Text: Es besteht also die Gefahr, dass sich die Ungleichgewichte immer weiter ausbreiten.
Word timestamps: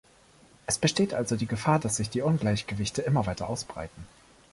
Es 0.65 0.79
besteht 0.79 1.13
also 1.13 1.35
die 1.35 1.45
Gefahr, 1.45 1.77
dass 1.77 1.97
sich 1.97 2.09
die 2.09 2.23
Ungleichgewichte 2.23 3.03
immer 3.03 3.27
weiter 3.27 3.47
ausbreiten. 3.47 4.07